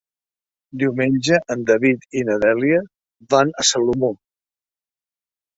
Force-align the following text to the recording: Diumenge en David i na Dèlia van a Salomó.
Diumenge 0.83 1.37
en 1.55 1.61
David 1.67 2.07
i 2.21 2.23
na 2.29 2.37
Dèlia 2.45 2.79
van 3.35 3.55
a 3.61 3.67
Salomó. 3.73 4.11